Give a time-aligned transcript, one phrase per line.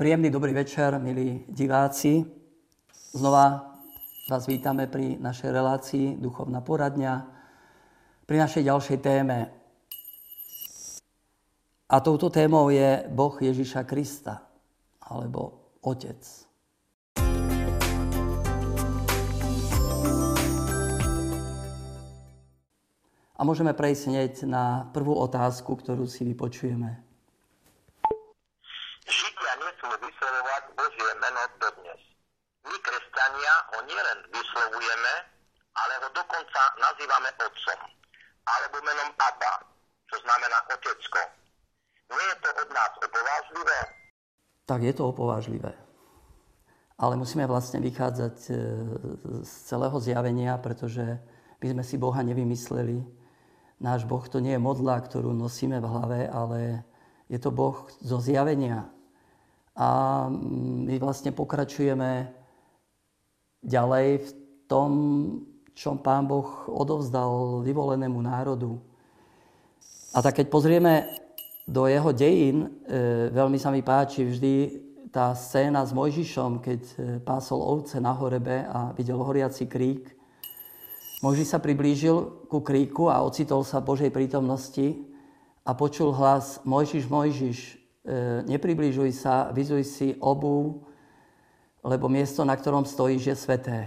[0.00, 2.24] Príjemný dobrý večer, milí diváci.
[3.12, 3.76] Znova
[4.32, 7.28] vás vítame pri našej relácii Duchovná poradňa,
[8.24, 9.52] pri našej ďalšej téme.
[11.84, 14.40] A touto témou je Boh Ježiša Krista,
[15.04, 16.24] alebo Otec.
[23.36, 27.09] A môžeme prejsť hneď na prvú otázku, ktorú si vypočujeme.
[34.70, 35.14] Oslovujeme,
[35.74, 37.80] ale ho dokonca nazývame otcom.
[38.46, 39.54] Alebo menom Abba,
[40.10, 41.20] čo znamená otecko.
[42.10, 43.78] Nie je to od nás opovážlivé?
[44.66, 45.72] Tak je to opovážlivé.
[47.00, 48.52] Ale musíme vlastne vychádzať e,
[49.46, 51.16] z celého zjavenia, pretože
[51.62, 53.00] my sme si Boha nevymysleli.
[53.80, 56.84] Náš Boh to nie je modla, ktorú nosíme v hlave, ale
[57.32, 58.90] je to Boh zo zjavenia.
[59.78, 60.26] A
[60.86, 62.30] my vlastne pokračujeme
[63.62, 64.30] ďalej v
[64.66, 64.90] tom,
[65.74, 68.76] čo Pán Boh odovzdal vyvolenému národu.
[70.12, 71.06] A tak keď pozrieme
[71.70, 72.68] do jeho dejín, e,
[73.30, 74.54] veľmi sa mi páči vždy
[75.14, 80.10] tá scéna s Mojžišom, keď e, pásol ovce na horebe a videl horiaci krík.
[81.22, 84.98] Mojžiš sa priblížil ku kríku a ocitol sa Božej prítomnosti
[85.62, 87.79] a počul hlas Mojžiš, Mojžiš,
[88.48, 90.84] nepriblížuj sa, vyzuj si obu,
[91.84, 93.78] lebo miesto, na ktorom stojíš, je sveté.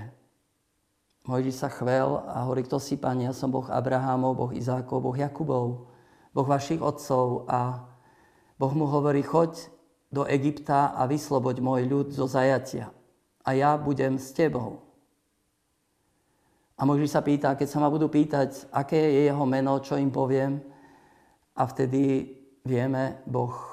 [1.23, 5.15] Mojžiš sa chvel a hovorí, kto si, Pane, ja som Boh Abrahamov, Boh Izákov, Boh
[5.15, 5.87] Jakubov,
[6.35, 7.47] Boh vašich otcov.
[7.47, 7.87] A
[8.59, 9.71] Boh mu hovorí, choď
[10.11, 12.91] do Egypta a vysloboď môj ľud zo zajatia.
[13.47, 14.83] A ja budem s tebou.
[16.75, 20.11] A Mojžiš sa pýta, keď sa ma budú pýtať, aké je jeho meno, čo im
[20.11, 20.59] poviem.
[21.55, 22.35] A vtedy
[22.67, 23.72] vieme, Boh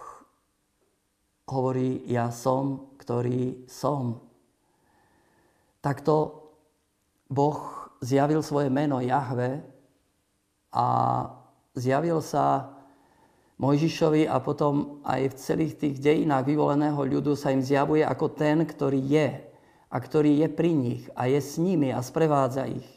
[1.50, 4.22] hovorí, ja som, ktorý som.
[5.82, 6.46] Takto
[7.26, 9.60] Boh zjavil svoje meno Jahve
[10.70, 10.86] a
[11.74, 12.74] zjavil sa
[13.60, 18.64] Mojžišovi a potom aj v celých tých dejinách vyvoleného ľudu sa im zjavuje ako ten,
[18.64, 19.28] ktorý je
[19.90, 22.88] a ktorý je pri nich a je s nimi a sprevádza ich.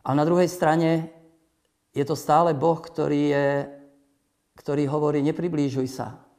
[0.00, 1.12] A na druhej strane
[1.92, 3.48] je to stále Boh, ktorý, je,
[4.56, 6.29] ktorý hovorí, nepriblížuj sa.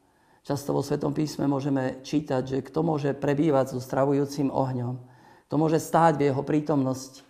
[0.42, 4.98] Často vo Svetom písme môžeme čítať, že kto môže prebývať so stravujúcim ohňom.
[5.46, 7.22] To môže stáť v jeho prítomnosti.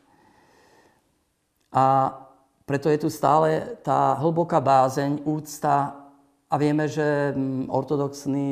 [1.76, 2.16] A
[2.64, 6.08] preto je tu stále tá hlboká bázeň, úcta
[6.48, 8.48] a vieme, že mm, ortodoxní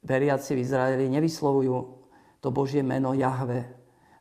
[0.00, 1.76] veriaci v Izraeli nevyslovujú
[2.40, 3.68] to Božie meno Jahve,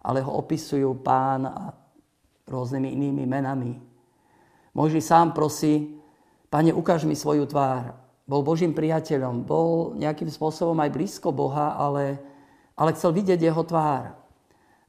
[0.04, 1.72] ale ho opisujú pán a
[2.52, 3.80] rôznymi inými menami.
[4.76, 5.96] Mojži sám prosí,
[6.52, 8.09] pane, ukáž mi svoju tvár.
[8.30, 12.22] Bol Božím priateľom, bol nejakým spôsobom aj blízko Boha, ale
[12.80, 14.16] ale chcel vidieť jeho tvár.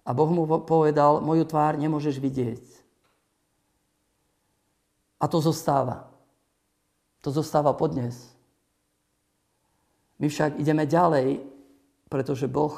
[0.07, 2.63] A Boh mu povedal, moju tvár nemôžeš vidieť.
[5.19, 6.07] A to zostáva.
[7.27, 8.15] To zostáva podnes.
[10.23, 11.43] My však ideme ďalej,
[12.07, 12.73] pretože Boh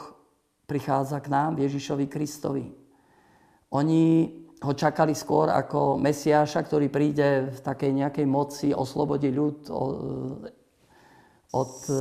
[0.64, 2.72] prichádza k nám, Ježišovi Kristovi.
[3.68, 9.66] Oni ho čakali skôr ako Mesiáša, ktorý príde v takej nejakej moci, oslobodí ľud
[11.52, 11.96] od eh,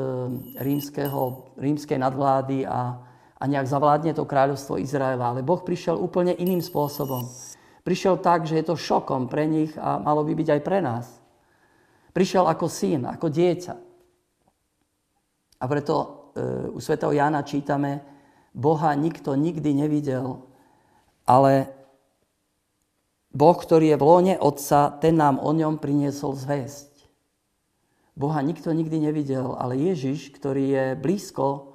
[0.61, 3.01] rímskeho, rímskej nadvlády a,
[3.35, 5.33] a nejak zavládne to kráľovstvo Izraela.
[5.33, 7.25] Ale Boh prišiel úplne iným spôsobom.
[7.81, 11.17] Prišiel tak, že je to šokom pre nich a malo by byť aj pre nás.
[12.13, 13.73] Prišiel ako syn, ako dieťa.
[15.61, 16.05] A preto e,
[16.69, 18.05] u svätého Jána čítame,
[18.53, 20.45] Boha nikto nikdy nevidel,
[21.25, 21.80] ale
[23.31, 26.91] Boh, ktorý je v lóne Otca, ten nám o ňom priniesol zväzť.
[28.11, 31.71] Boha nikto nikdy nevidel, ale Ježiš, ktorý je blízko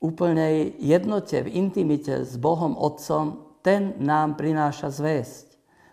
[0.00, 5.46] úplnej jednote, v intimite s Bohom Otcom, ten nám prináša zväzť.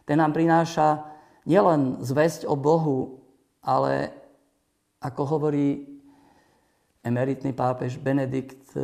[0.07, 1.03] Ten nám prináša
[1.43, 3.19] nielen zväzť o Bohu,
[3.59, 4.15] ale
[5.03, 5.93] ako hovorí
[7.03, 8.79] emeritný pápež Benedikt, e,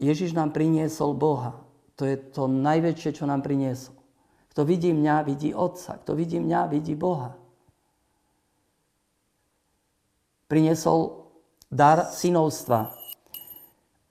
[0.00, 1.60] Ježiš nám priniesol Boha.
[2.00, 4.01] To je to najväčšie, čo nám priniesol.
[4.52, 5.96] Kto vidí mňa, vidí Otca.
[5.96, 7.42] Kto vidí mňa, vidí Boha
[10.52, 11.32] priniesol
[11.72, 12.92] dar synovstva.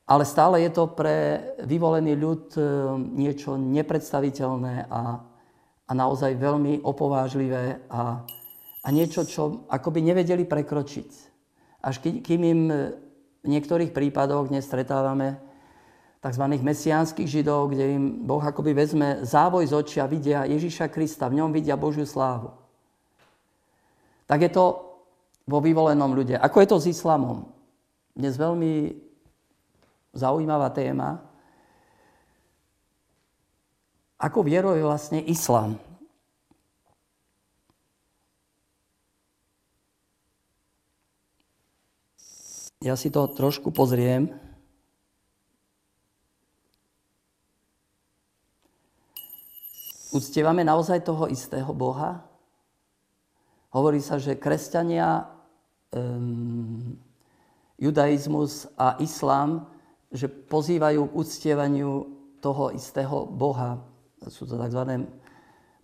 [0.10, 2.62] Ale stále je to pre vyvolený ľud e,
[3.14, 5.22] niečo nepredstaviteľné a,
[5.86, 8.26] a naozaj veľmi opovážlivé a,
[8.82, 11.10] a niečo, čo akoby nevedeli prekročiť.
[11.86, 12.62] Až kým im
[13.42, 15.38] v niektorých prípadoch dnes stretávame
[16.22, 16.44] tzv.
[16.62, 21.50] mesiánskych židov, kde im Boh akoby vezme závoj z očia, vidia Ježiša Krista, v ňom
[21.50, 22.54] vidia Božiu slávu.
[24.30, 24.66] Tak je to
[25.50, 26.38] vo vyvolenom ľude.
[26.38, 27.52] Ako je to s islamom?
[28.16, 28.92] dnes veľmi
[30.12, 31.24] zaujímavá téma.
[34.22, 35.80] Ako vieruje vlastne islám?
[42.82, 44.34] Ja si to trošku pozriem.
[50.12, 52.20] Uctievame naozaj toho istého Boha?
[53.72, 55.32] Hovorí sa, že kresťania,
[55.96, 57.00] um,
[57.80, 59.72] judaizmus a islám,
[60.12, 62.12] že pozývajú k uctievaniu
[62.44, 63.80] toho istého Boha.
[64.28, 65.08] Sú to tzv.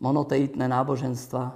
[0.04, 1.56] monoteitné náboženstva.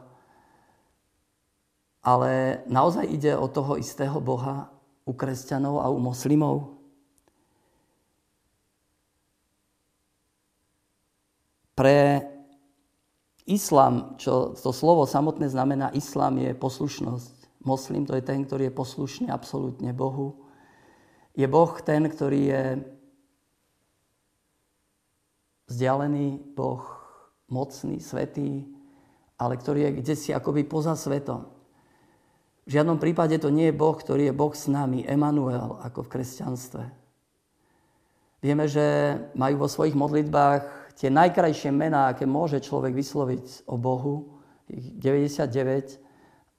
[2.07, 4.71] Ale naozaj ide o toho istého Boha,
[5.03, 6.79] u kresťanov a u moslimov?
[11.75, 12.30] Pre
[13.51, 17.35] islám, čo to slovo samotné znamená, islám je poslušnosť.
[17.67, 20.47] Moslim to je ten, ktorý je poslušný absolútne Bohu.
[21.35, 22.63] Je Boh ten, ktorý je
[25.69, 26.83] vzdialený Boh,
[27.51, 28.67] mocný, svetý,
[29.35, 31.47] ale ktorý je kde si akoby poza svetom.
[32.65, 36.11] V žiadnom prípade to nie je Boh, ktorý je Boh s nami, Emanuel, ako v
[36.17, 36.83] kresťanstve.
[38.41, 44.39] Vieme, že majú vo svojich modlitbách tie najkrajšie mená, aké môže človek vysloviť o Bohu,
[44.71, 45.99] ich 99,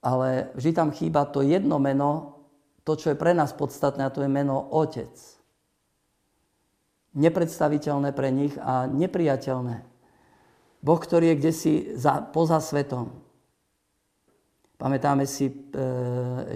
[0.05, 2.43] ale vždy tam chýba to jedno meno,
[2.83, 5.15] to, čo je pre nás podstatné, a to je meno Otec.
[7.15, 9.87] Nepredstaviteľné pre nich a nepriateľné.
[10.83, 13.15] Boh, ktorý je kde si za, poza svetom.
[14.83, 15.55] Pamätáme si e,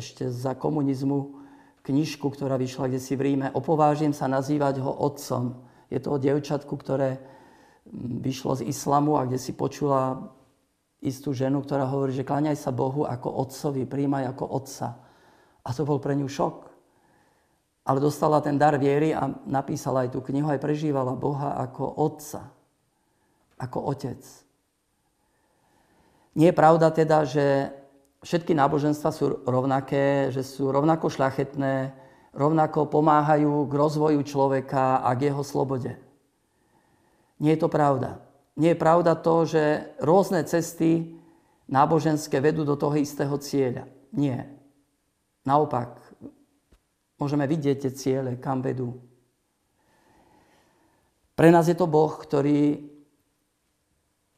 [0.03, 1.39] ešte za komunizmu
[1.87, 3.55] knižku, ktorá vyšla kde si v Ríme.
[3.55, 5.63] Opovážim sa nazývať ho otcom.
[5.87, 7.23] Je to o dievčatku, ktoré
[7.95, 10.33] vyšlo z islamu a kde si počula
[11.05, 14.99] istú ženu, ktorá hovorí, že kláňaj sa Bohu ako otcovi, príjmaj ako otca.
[15.63, 16.67] A to bol pre ňu šok.
[17.87, 22.51] Ale dostala ten dar viery a napísala aj tú knihu, aj prežívala Boha ako otca,
[23.63, 24.19] ako otec.
[26.35, 27.71] Nie je pravda teda, že
[28.27, 31.95] všetky náboženstva sú rovnaké, že sú rovnako šľachetné,
[32.35, 36.06] rovnako pomáhajú k rozvoju človeka a k jeho slobode.
[37.41, 38.23] Nie je to pravda.
[38.57, 41.17] Nie je pravda to, že rôzne cesty
[41.69, 43.85] náboženské vedú do toho istého cieľa.
[44.17, 44.49] Nie.
[45.45, 46.01] Naopak,
[47.21, 48.97] môžeme vidieť tie ciele, kam vedú.
[51.37, 52.81] Pre nás je to Boh, ktorý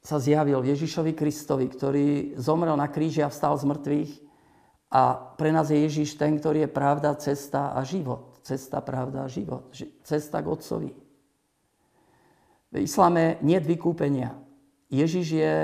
[0.03, 4.13] sa zjavil Ježišovi Kristovi, ktorý zomrel na kríži a vstal z mŕtvych.
[4.89, 8.41] A pre nás je Ježiš ten, ktorý je pravda, cesta a život.
[8.41, 9.69] Cesta, pravda a život.
[10.03, 11.08] Cesta k Otcovi.
[12.69, 14.37] V islame nie vykúpenia.
[14.93, 15.57] Ježiš je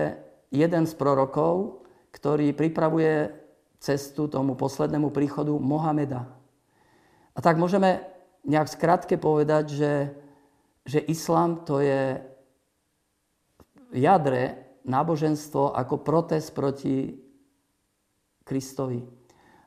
[0.52, 1.84] jeden z prorokov,
[2.14, 3.32] ktorý pripravuje
[3.82, 6.24] cestu tomu poslednému príchodu Mohameda.
[7.34, 8.00] A tak môžeme
[8.46, 9.92] nejak skratke povedať, že,
[10.86, 12.22] že islám to je
[13.92, 17.16] v jadre náboženstvo ako protest proti
[18.44, 19.00] Kristovi.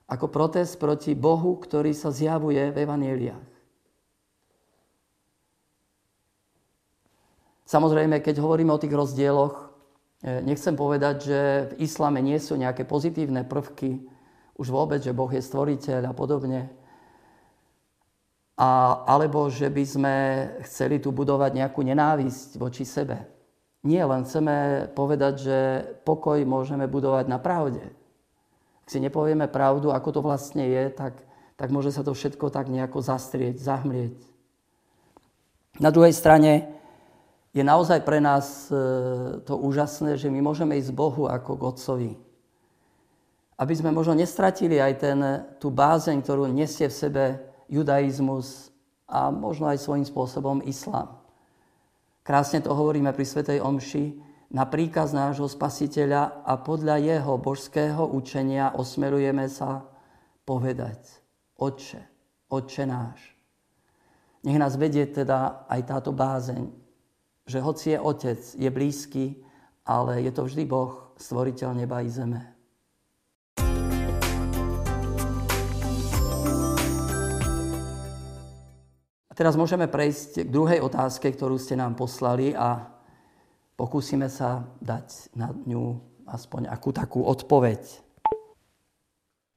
[0.07, 3.56] Ako protest proti Bohu, ktorý sa zjavuje v evaneliách.
[7.68, 9.76] Samozrejme, keď hovoríme o tých rozdieloch,
[10.24, 11.40] e, nechcem povedať, že
[11.76, 14.07] v islame nie sú nejaké pozitívne prvky,
[14.56, 16.71] už vôbec, že Boh je stvoriteľ a podobne.
[18.57, 20.16] A, alebo že by sme
[20.66, 23.21] chceli tu budovať nejakú nenávisť voči sebe.
[23.86, 25.57] Nie, len chceme povedať, že
[26.07, 27.83] pokoj môžeme budovať na pravde.
[28.81, 31.19] Ak si nepovieme pravdu, ako to vlastne je, tak,
[31.59, 34.18] tak môže sa to všetko tak nejako zastrieť, zahmlieť.
[35.78, 36.77] Na druhej strane
[37.57, 38.78] je naozaj pre nás e,
[39.42, 42.11] to úžasné, že my môžeme ísť Bohu ako k Otcovi.
[43.57, 45.19] Aby sme možno nestratili aj ten,
[45.57, 47.23] tú bázeň, ktorú nesie v sebe
[47.66, 48.69] judaizmus
[49.09, 51.18] a možno aj svojím spôsobom islám.
[52.21, 54.06] Krásne to hovoríme pri Svetej Omši,
[54.47, 59.83] na príkaz nášho spasiteľa a podľa jeho božského učenia osmerujeme sa
[60.47, 61.04] povedať
[61.59, 61.99] Otče,
[62.47, 63.19] Otče náš.
[64.47, 66.86] Nech nás vedie teda aj táto bázeň,
[67.47, 69.39] že hoci je Otec, je blízky,
[69.87, 72.57] ale je to vždy Boh, stvoriteľ neba i zeme.
[79.37, 82.89] teraz môžeme prejsť k druhej otázke, ktorú ste nám poslali a
[83.77, 87.81] pokúsime sa dať na ňu aspoň akú takú odpoveď.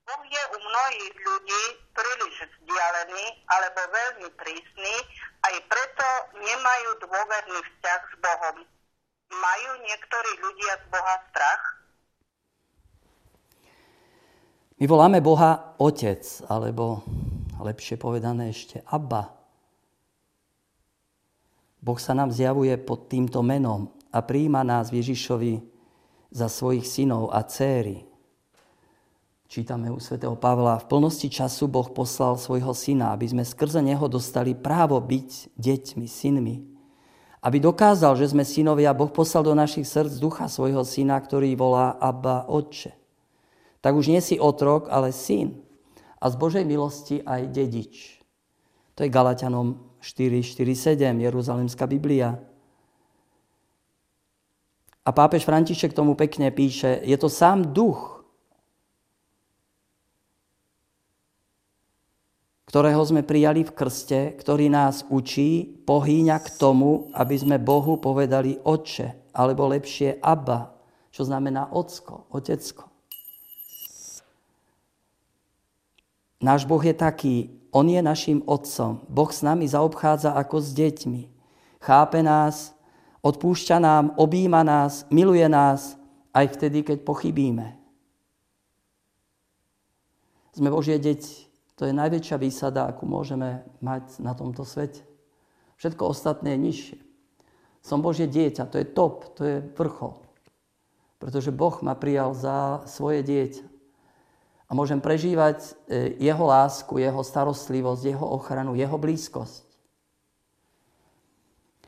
[0.05, 1.63] Boh je u mnohých ľudí
[1.97, 4.95] príliš vzdialený alebo veľmi prísny,
[5.41, 8.57] aj preto nemajú dôverný vzťah s Bohom.
[9.31, 11.63] Majú niektorí ľudia z Boha strach?
[14.81, 17.05] My voláme Boha Otec alebo
[17.61, 19.37] lepšie povedané ešte Abba.
[21.81, 25.65] Boh sa nám zjavuje pod týmto menom a príjma nás Ježišovi
[26.29, 28.10] za svojich synov a céry.
[29.51, 34.07] Čítame u svätého Pavla, v plnosti času Boh poslal svojho syna, aby sme skrze neho
[34.07, 36.63] dostali právo byť deťmi, synmi.
[37.43, 41.99] Aby dokázal, že sme synovia, Boh poslal do našich srdc ducha svojho syna, ktorý volá
[41.99, 42.95] Abba Otče.
[43.83, 45.59] Tak už nie si otrok, ale syn.
[46.23, 48.23] A z Božej milosti aj dedič.
[48.95, 52.39] To je Galatianom 4.4.7, Jeruzalemská Biblia.
[55.03, 58.20] A pápež František tomu pekne píše, je to sám duch,
[62.71, 68.63] ktorého sme prijali v krste, ktorý nás učí, pohýňa k tomu, aby sme Bohu povedali
[68.63, 70.71] Otče, alebo lepšie Abba,
[71.11, 72.87] čo znamená Ocko, Otecko.
[76.39, 79.03] Náš Boh je taký, On je našim Otcom.
[79.11, 81.23] Boh s nami zaobchádza ako s deťmi.
[81.83, 82.71] Chápe nás,
[83.19, 85.99] odpúšťa nám, objíma nás, miluje nás,
[86.31, 87.75] aj vtedy, keď pochybíme.
[90.55, 91.50] Sme Božie deti.
[91.81, 95.01] To je najväčšia výsada, akú môžeme mať na tomto svete.
[95.81, 96.99] Všetko ostatné je nižšie.
[97.81, 100.21] Som Božie dieťa, to je top, to je vrchol.
[101.17, 103.65] Pretože Boh ma prijal za svoje dieťa
[104.69, 105.57] a môžem prežívať
[105.89, 109.65] e, jeho lásku, jeho starostlivosť, jeho ochranu, jeho blízkosť.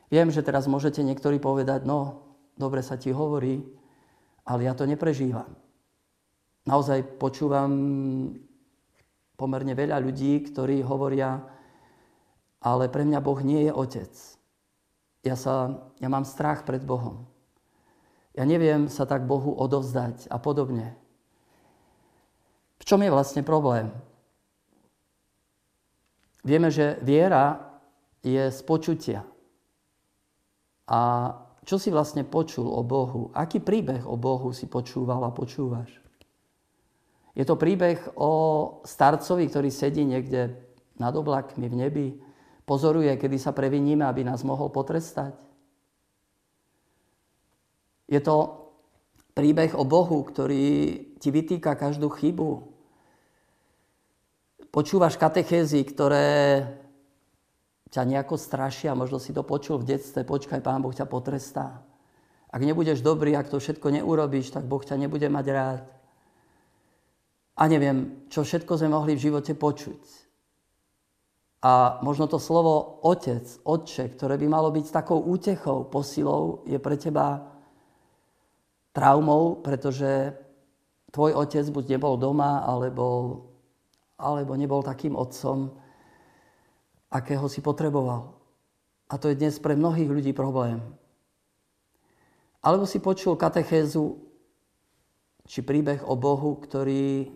[0.09, 3.61] Viem, že teraz môžete niektorí povedať, no, dobre sa ti hovorí,
[4.41, 5.53] ale ja to neprežívam.
[6.65, 7.71] Naozaj počúvam
[9.43, 11.43] pomerne veľa ľudí, ktorí hovoria,
[12.63, 14.11] ale pre mňa Boh nie je otec.
[15.27, 17.27] Ja, sa, ja mám strach pred Bohom.
[18.31, 20.95] Ja neviem sa tak Bohu odovzdať a podobne.
[22.79, 23.91] V čom je vlastne problém?
[26.43, 27.79] Vieme, že viera
[28.23, 29.27] je z počutia.
[30.87, 31.31] A
[31.63, 33.31] čo si vlastne počul o Bohu?
[33.31, 36.02] Aký príbeh o Bohu si počúval a počúvaš?
[37.33, 38.31] Je to príbeh o
[38.85, 40.53] starcovi, ktorý sedí niekde
[41.01, 42.07] nad oblakmi v nebi,
[42.69, 45.33] pozoruje, kedy sa previníme, aby nás mohol potrestať.
[48.05, 48.69] Je to
[49.33, 52.69] príbeh o Bohu, ktorý ti vytýka každú chybu,
[54.69, 56.65] počúvaš katechézy, ktoré
[57.93, 61.85] ťa nejako strašia, možno si to počul v detstve, počkaj, Pán Boh ťa potrestá.
[62.49, 65.81] Ak nebudeš dobrý, ak to všetko neurobíš, tak Boh ťa nebude mať rád.
[67.53, 70.01] A neviem, čo všetko sme mohli v živote počuť.
[71.63, 76.99] A možno to slovo otec, otče, ktoré by malo byť takou útechou, posilou, je pre
[76.99, 77.45] teba
[78.91, 80.35] traumou, pretože
[81.13, 83.39] tvoj otec buď nebol doma, alebo
[84.23, 85.73] alebo nebol takým otcom,
[87.11, 88.39] akého si potreboval.
[89.11, 90.79] A to je dnes pre mnohých ľudí problém.
[92.63, 94.15] Alebo si počul katechézu
[95.43, 97.27] či príbeh o Bohu, ktorý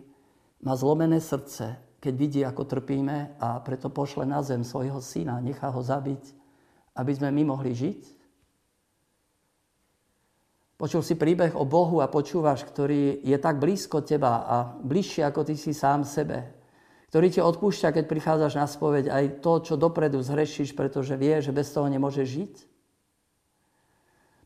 [0.61, 5.69] má zlomené srdce, keď vidí, ako trpíme a preto pošle na zem svojho syna, nechá
[5.69, 6.23] ho zabiť,
[6.97, 8.01] aby sme my mohli žiť?
[10.77, 15.41] Počul si príbeh o Bohu a počúvaš, ktorý je tak blízko teba a bližšie ako
[15.49, 16.57] ty si sám sebe
[17.07, 21.55] ktorý ti odpúšťa, keď prichádzaš na spoveď, aj to, čo dopredu zhrešíš, pretože vie, že
[21.55, 22.67] bez toho nemôže žiť.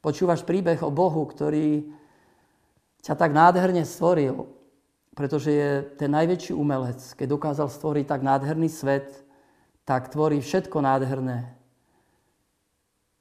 [0.01, 1.89] Počúvaš príbeh o Bohu, ktorý
[3.01, 4.45] ťa tak nádherne stvoril,
[5.15, 6.99] pretože je ten najväčší umelec.
[7.19, 9.11] Keď dokázal stvoriť tak nádherný svet,
[9.83, 11.51] tak tvorí všetko nádherné.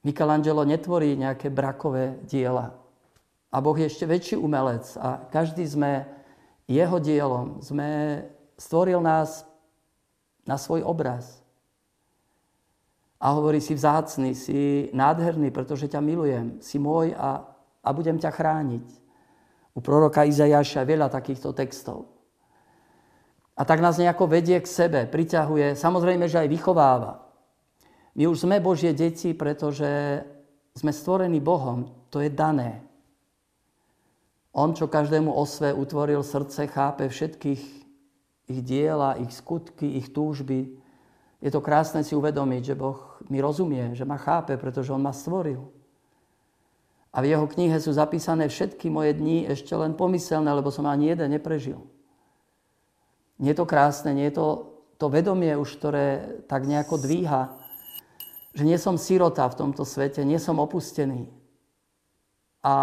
[0.00, 2.72] Michelangelo netvorí nejaké brakové diela.
[3.50, 6.06] A Boh je ešte väčší umelec a každý sme
[6.70, 7.58] jeho dielom.
[7.58, 8.22] Sme
[8.54, 9.42] stvoril nás
[10.46, 11.42] na svoj obraz.
[13.20, 17.44] A hovorí, si vzácný, si nádherný, pretože ťa milujem, si môj a,
[17.84, 18.86] a budem ťa chrániť.
[19.74, 22.10] U proroka Izajaša veľa takýchto textov.
[23.54, 27.12] A tak nás nejako vedie k sebe, priťahuje, samozrejme, že aj vychováva.
[28.16, 30.24] My už sme Božie deti, pretože
[30.74, 32.82] sme stvorení Bohom, to je dané.
[34.50, 37.62] On, čo každému osve utvoril srdce, chápe všetkých
[38.50, 40.74] ich diela, ich skutky, ich túžby.
[41.38, 42.98] Je to krásne si uvedomiť, že Boh
[43.30, 45.79] mi rozumie, že ma chápe, pretože On ma stvoril.
[47.10, 51.10] A v jeho knihe sú zapísané všetky moje dni ešte len pomyselné, lebo som ani
[51.10, 51.82] jeden neprežil.
[53.42, 54.46] Nie je to krásne, nie je to
[55.00, 56.06] to vedomie už, ktoré
[56.44, 57.56] tak nejako dvíha,
[58.52, 61.24] že nie som sirota v tomto svete, nie som opustený.
[62.60, 62.74] A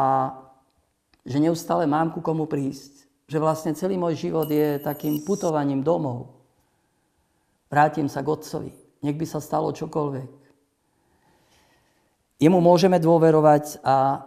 [1.22, 6.40] že neustále mám ku komu prísť že vlastne celý môj život je takým putovaním domov.
[7.68, 8.72] Vrátim sa k Otcovi.
[9.04, 10.47] Nech by sa stalo čokoľvek.
[12.38, 14.22] Jemu môžeme dôverovať a,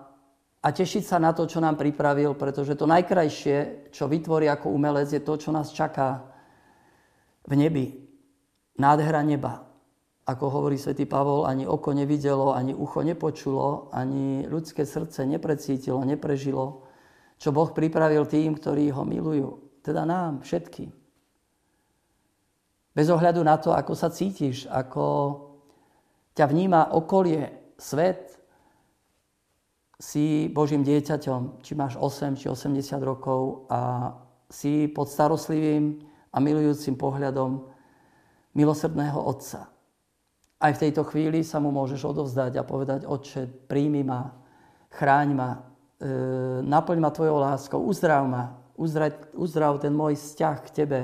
[0.58, 5.14] a tešiť sa na to, čo nám pripravil, pretože to najkrajšie, čo vytvorí ako umelec,
[5.14, 6.26] je to, čo nás čaká
[7.46, 7.86] v nebi.
[8.82, 9.62] Nádhera neba.
[10.26, 16.86] Ako hovorí svätý Pavol, ani oko nevidelo, ani ucho nepočulo, ani ľudské srdce neprecítilo, neprežilo,
[17.38, 19.80] čo Boh pripravil tým, ktorí ho milujú.
[19.86, 20.90] Teda nám, všetkým.
[22.90, 25.06] Bez ohľadu na to, ako sa cítiš, ako
[26.34, 28.40] ťa vníma okolie, svet,
[30.00, 32.72] si Božím dieťaťom, či máš 8 či 80
[33.04, 34.12] rokov a
[34.48, 36.00] si pod starostlivým
[36.32, 37.68] a milujúcim pohľadom
[38.56, 39.68] milosrdného Otca.
[40.60, 44.32] Aj v tejto chvíli sa mu môžeš odovzdať a povedať, Otče, príjmi ma,
[44.88, 45.50] chráň ma,
[46.00, 46.10] e,
[46.64, 51.00] naplň ma tvojou láskou, uzdrav ma, uzdrav, uzdrav ten môj vzťah k Tebe,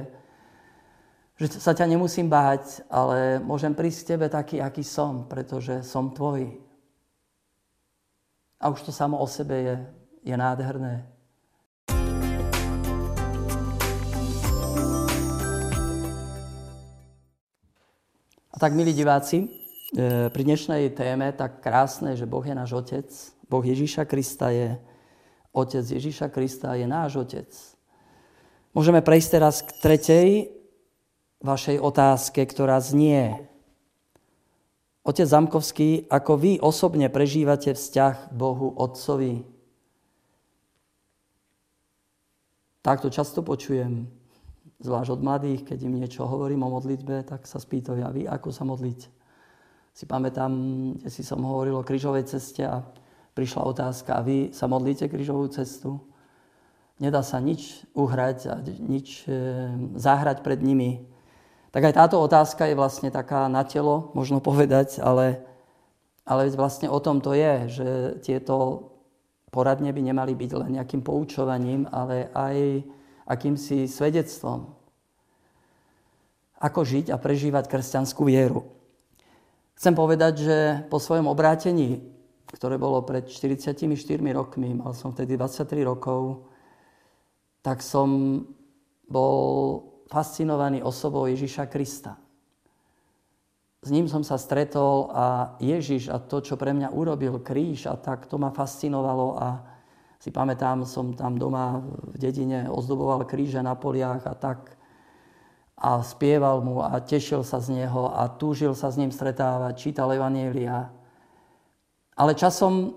[1.36, 6.08] že sa ťa nemusím báť, ale môžem prísť k Tebe taký, aký som, pretože som
[6.08, 6.65] Tvoj.
[8.60, 9.76] A už to samo o sebe je,
[10.24, 11.04] je nádherné.
[18.56, 19.46] A tak, milí diváci, e,
[20.32, 23.08] pri dnešnej téme tak krásne, že Boh je náš Otec,
[23.52, 24.80] Boh Ježíša Krista je
[25.52, 27.52] Otec Ježíša Krista je náš Otec.
[28.72, 30.28] Môžeme prejsť teraz k tretej
[31.44, 33.44] vašej otázke, ktorá znie,
[35.06, 39.46] Otec Zamkovský, ako vy osobne prežívate vzťah Bohu Otcovi?
[42.82, 44.10] Takto často počujem,
[44.82, 48.50] zvlášť od mladých, keď im niečo hovorím o modlitbe, tak sa spýtajú, a vy ako
[48.50, 49.00] sa modliť?
[49.94, 50.50] Si pamätám,
[50.98, 52.82] kde si som hovoril o krížovej ceste a
[53.38, 56.02] prišla otázka, a vy sa modlíte krížovú cestu?
[56.98, 61.06] Nedá sa nič uhrať a nič e, zahrať pred nimi.
[61.74, 65.42] Tak aj táto otázka je vlastne taká na telo, možno povedať, ale,
[66.22, 67.88] ale vlastne o tom to je, že
[68.22, 68.88] tieto
[69.50, 72.84] poradne by nemali byť len nejakým poučovaním, ale aj
[73.26, 74.72] akýmsi svedectvom.
[76.56, 78.64] Ako žiť a prežívať kresťanskú vieru.
[79.76, 80.56] Chcem povedať, že
[80.88, 82.00] po svojom obrátení,
[82.48, 83.76] ktoré bolo pred 44
[84.32, 86.48] rokmi, mal som vtedy 23 rokov,
[87.60, 88.40] tak som
[89.04, 89.36] bol
[90.06, 92.16] fascinovaný osobou Ježiša Krista.
[93.86, 97.94] S ním som sa stretol a Ježiš a to, čo pre mňa urobil, kríž a
[97.94, 99.62] tak, to ma fascinovalo a
[100.18, 104.74] si pamätám, som tam doma v dedine ozdoboval kríže na poliach a tak
[105.76, 110.08] a spieval mu a tešil sa z neho a túžil sa s ním stretávať, čítal
[110.08, 110.88] Evanielia.
[112.16, 112.96] Ale časom,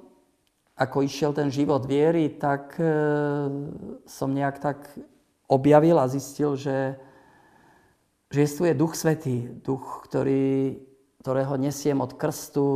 [0.79, 2.87] ako išiel ten život viery, tak e,
[4.07, 4.87] som nejak tak
[5.49, 6.95] objavil a zistil, že,
[8.29, 10.77] že je Duch Svetý, Duch, ktorý,
[11.25, 12.69] ktorého nesiem od krstu,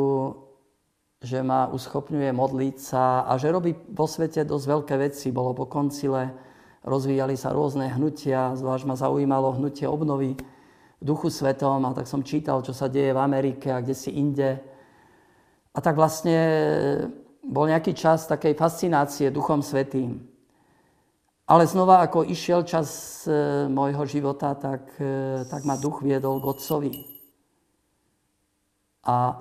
[1.24, 5.32] že ma uschopňuje modliť sa a že robí vo svete dosť veľké veci.
[5.32, 6.36] Bolo po koncile,
[6.84, 10.36] rozvíjali sa rôzne hnutia, zvlášť ma zaujímalo hnutie obnovy
[11.00, 14.60] Duchu Svetom a tak som čítal, čo sa deje v Amerike a kde si inde.
[15.72, 16.40] A tak vlastne
[17.40, 20.33] bol nejaký čas takej fascinácie Duchom Svetým.
[21.54, 26.50] Ale znova, ako išiel čas e, môjho života, tak, e, tak ma duch viedol k
[26.50, 26.92] Otcovi.
[29.06, 29.38] A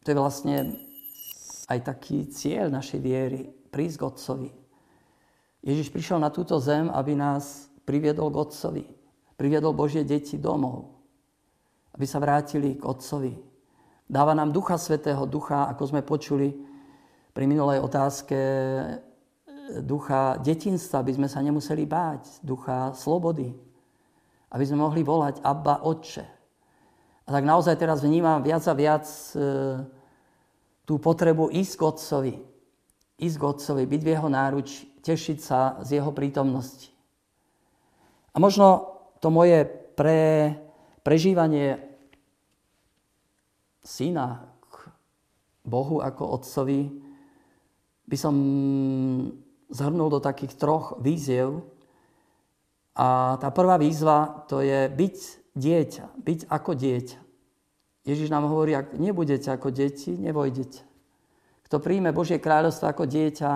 [0.00, 0.56] to je vlastne
[1.68, 4.50] aj taký cieľ našej viery, prísť k Otcovi.
[5.60, 8.84] Ježiš prišiel na túto zem, aby nás priviedol k Otcovi.
[9.36, 11.04] Priviedol Božie deti domov.
[11.92, 13.36] Aby sa vrátili k Otcovi.
[14.08, 16.64] Dáva nám Ducha Svetého, Ducha, ako sme počuli
[17.36, 18.40] pri minulej otázke,
[19.82, 23.50] ducha detinstva, aby sme sa nemuseli báť, ducha slobody,
[24.50, 26.24] aby sme mohli volať Abba Otče.
[27.26, 29.42] A tak naozaj teraz vnímam viac a viac e,
[30.86, 32.34] tú potrebu ísť k Otcovi,
[33.18, 34.68] ísť k Otcovi, byť v jeho náruč,
[35.02, 36.94] tešiť sa z jeho prítomnosti.
[38.30, 39.66] A možno to moje
[39.98, 40.54] pre,
[41.02, 41.82] prežívanie
[43.82, 44.90] syna k
[45.66, 47.06] Bohu ako Otcovi
[48.06, 48.34] by som
[49.70, 51.62] zhrnul do takých troch víziev.
[52.96, 55.16] A tá prvá výzva to je byť
[55.52, 57.18] dieťa, byť ako dieťa.
[58.06, 60.86] Ježiš nám hovorí, ak nebudete ako deti, nevojdete.
[61.66, 63.50] Kto príjme Božie kráľovstvo ako dieťa,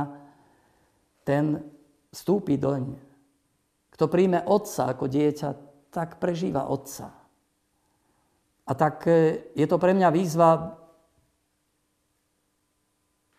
[1.23, 1.63] ten
[2.11, 2.99] vstúpi doň.
[3.95, 5.49] Kto príjme otca ako dieťa,
[5.95, 7.15] tak prežíva otca.
[8.67, 10.79] A tak e, je to pre mňa výzva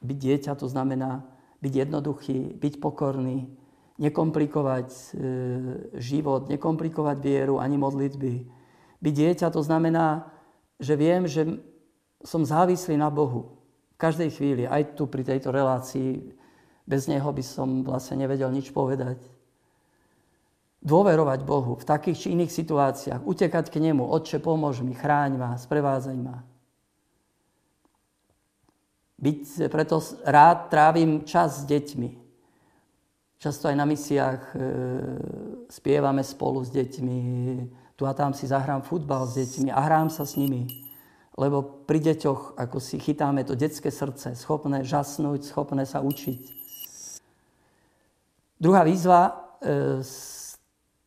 [0.04, 1.24] byť dieťa, to znamená
[1.62, 3.48] byť jednoduchý, byť pokorný,
[4.02, 5.02] nekomplikovať e,
[6.02, 8.34] život, nekomplikovať vieru ani modlitby.
[9.02, 10.26] Byť dieťa to znamená,
[10.82, 11.62] že viem, že
[12.26, 13.62] som závislý na Bohu.
[13.94, 16.34] V každej chvíli, aj tu pri tejto relácii,
[16.90, 19.22] bez Neho by som vlastne nevedel nič povedať.
[20.82, 25.54] Dôverovať Bohu v takých či iných situáciách, utekať k Nemu, Otče, pomôž mi, chráň ma,
[25.54, 26.42] sprevádzaj ma.
[29.22, 32.10] Byť, preto rád trávim čas s deťmi.
[33.38, 34.56] Často aj na misiách e,
[35.70, 37.20] spievame spolu s deťmi,
[37.98, 40.66] tu a tam si zahrám futbal s deťmi a hrám sa s nimi.
[41.38, 46.42] Lebo pri deťoch, ako si chytáme to detské srdce, schopné žasnúť, schopné sa učiť.
[48.62, 49.22] Druhá výzva
[49.62, 50.14] e, z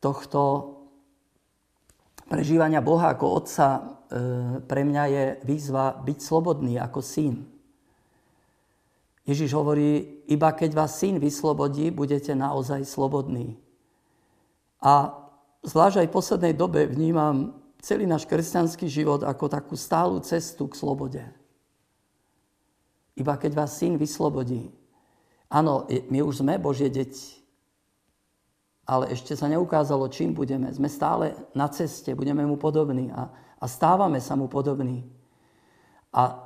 [0.02, 0.70] tohto
[2.26, 3.80] prežívania Boha ako Otca e,
[4.66, 7.53] pre mňa je výzva byť slobodný ako syn.
[9.24, 13.56] Ježiš hovorí, iba keď vás syn vyslobodí, budete naozaj slobodní.
[14.84, 15.16] A
[15.64, 20.76] zvlášť aj v poslednej dobe vnímam celý náš kresťanský život ako takú stálu cestu k
[20.76, 21.24] slobode.
[23.16, 24.68] Iba keď vás syn vyslobodí.
[25.48, 27.40] Áno, my už sme Božie deti,
[28.84, 30.68] ale ešte sa neukázalo, čím budeme.
[30.68, 35.08] Sme stále na ceste, budeme mu podobní a, a stávame sa mu podobní.
[36.12, 36.43] A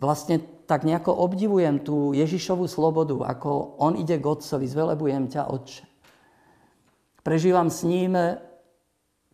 [0.00, 5.84] vlastne tak nejako obdivujem tú Ježišovú slobodu, ako on ide k Otcovi, zvelebujem ťa, Otče.
[7.20, 8.16] Prežívam s ním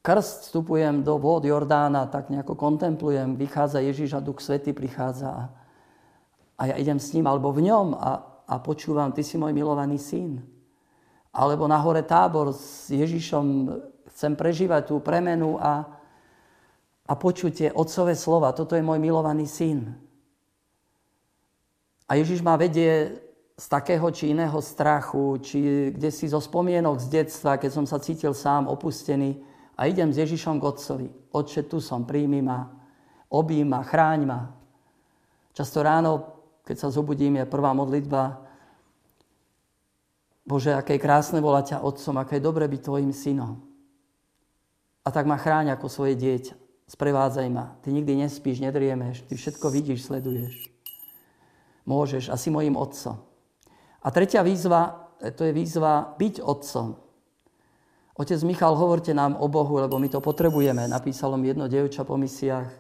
[0.03, 5.55] krst, vstupujem do vod Jordána, tak nejako kontemplujem, vychádza Ježiš a Duch Svety prichádza
[6.57, 8.11] a ja idem s ním, alebo v ňom a,
[8.49, 10.41] a počúvam, ty si môj milovaný syn.
[11.37, 13.69] Alebo na hore tábor s Ježišom
[14.17, 15.85] chcem prežívať tú premenu a,
[17.05, 18.57] a počutie otcové slova.
[18.57, 20.06] Toto je môj milovaný syn.
[22.07, 23.19] A Ježiš ma vedie
[23.57, 27.99] z takého či iného strachu, či kde si zo spomienok z detstva, keď som sa
[27.99, 29.43] cítil sám opustený
[29.75, 31.09] a idem s Ježišom k Otcovi.
[31.33, 32.69] Otče, tu som, príjmi ma,
[33.33, 34.55] obím ma, chráň ma.
[35.57, 36.37] Často ráno,
[36.69, 38.45] keď sa zobudím, je prvá modlitba.
[40.47, 43.67] Bože, aké krásne volať ťa Otcom, aké je dobre byť Tvojim synom.
[45.03, 46.55] A tak ma chráň ako svoje dieťa.
[46.87, 47.75] Sprevádzaj ma.
[47.83, 50.76] Ty nikdy nespíš, nedriemeš, ty všetko vidíš, sleduješ
[51.87, 53.23] môžeš a si mojim otcom.
[54.03, 57.07] A tretia výzva, to je výzva byť otcom.
[58.17, 60.89] Otec Michal, hovorte nám o Bohu, lebo my to potrebujeme.
[60.89, 62.71] Napísalo mi jedno dievča po misiách.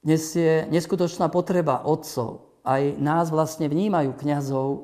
[0.00, 2.56] Dnes je neskutočná potreba otcov.
[2.64, 4.78] Aj nás vlastne vnímajú kňazov e,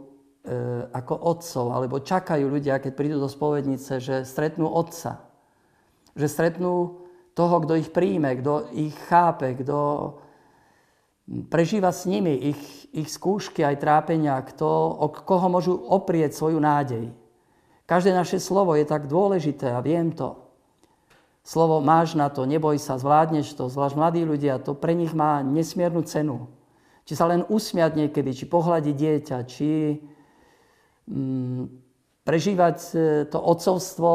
[0.93, 5.25] ako otcov, alebo čakajú ľudia, keď prídu do spovednice, že stretnú otca.
[6.13, 6.73] Že stretnú
[7.33, 9.79] toho, kto ich príjme, kto ich chápe, kto
[11.49, 14.67] prežíva s nimi ich, ich skúšky aj trápenia, kto,
[15.03, 17.11] o koho môžu oprieť svoju nádej.
[17.91, 20.39] Každé naše slovo je tak dôležité a viem to.
[21.45, 25.45] Slovo máš na to, neboj sa, zvládneš to, zvlášť mladí ľudia, to pre nich má
[25.45, 26.49] nesmiernu cenu.
[27.05, 30.01] Či sa len usmiať niekedy, či pohľadiť dieťa, či
[31.05, 31.63] mm,
[32.25, 32.89] prežívať e,
[33.29, 34.13] to otcovstvo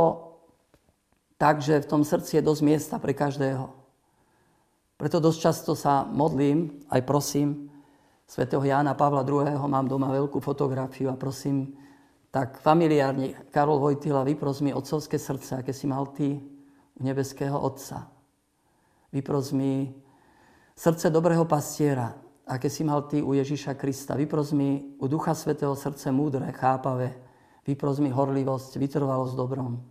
[1.37, 3.69] tak, že v tom srdci je dosť miesta pre každého.
[4.97, 7.69] Preto dosť často sa modlím, aj prosím,
[8.29, 9.57] svätého Jána Pavla II.
[9.65, 11.73] mám doma veľkú fotografiu a prosím,
[12.29, 16.37] tak familiárne, Karol Vojtila, vypros mi otcovské srdce, aké si mal ty
[16.93, 18.05] u nebeského Otca.
[19.09, 19.89] Vypros mi
[20.77, 22.13] srdce dobrého pastiera,
[22.45, 24.13] aké si mal ty u Ježiša Krista.
[24.13, 27.17] Vypros mi u Ducha Svetého srdce múdre, chápavé.
[27.65, 29.81] Vypros mi horlivosť, vytrvalosť dobrom.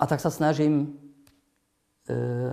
[0.00, 0.96] A tak sa snažím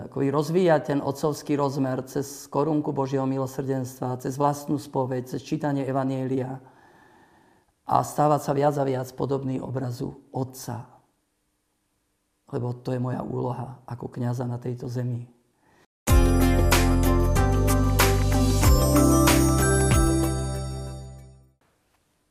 [0.06, 6.62] akoby rozvíjať ten otcovský rozmer cez korunku Božieho milosrdenstva, cez vlastnú spoveď, cez čítanie Evanielia
[7.90, 11.02] a stávať sa viac a viac podobný obrazu Otca.
[12.54, 15.26] Lebo to je moja úloha ako kniaza na tejto zemi.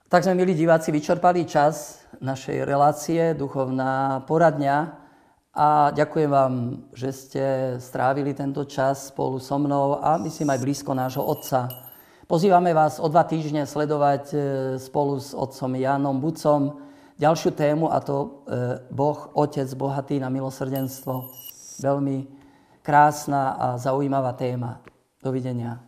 [0.09, 5.08] Tak sme, milí diváci, vyčerpali čas našej relácie Duchovná poradňa
[5.59, 6.55] a ďakujem vám,
[6.94, 7.44] že ste
[7.83, 11.66] strávili tento čas spolu so mnou a myslím aj blízko nášho Otca.
[12.31, 14.38] Pozývame vás o dva týždne sledovať e,
[14.79, 16.79] spolu s otcom Jánom Bucom
[17.18, 18.29] ďalšiu tému a to e,
[18.94, 21.27] Boh, Otec bohatý na milosrdenstvo.
[21.83, 22.31] Veľmi
[22.87, 24.79] krásna a zaujímavá téma.
[25.18, 25.88] Dovidenia.